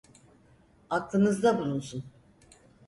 [0.89, 2.03] Aklınızda bulunsun.